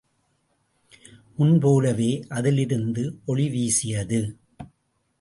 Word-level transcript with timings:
முன் 1.35 1.59
போலவே 1.59 2.09
அதிலிருந்து 2.29 3.03
ஒளி 3.25 3.49
வீசியது. 3.49 4.21